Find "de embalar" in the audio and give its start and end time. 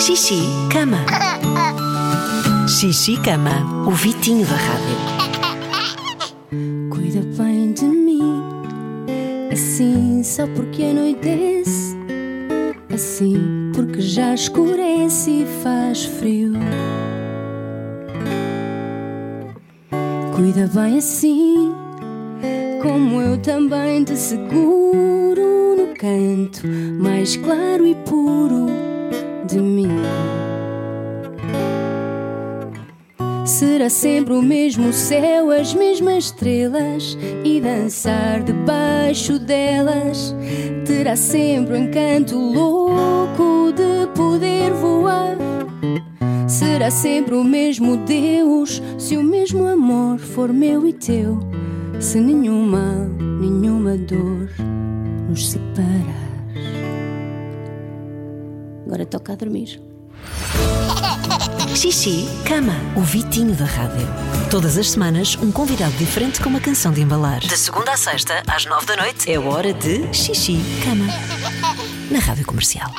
66.90-67.40